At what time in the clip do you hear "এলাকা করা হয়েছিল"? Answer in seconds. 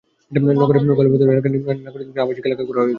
2.45-2.89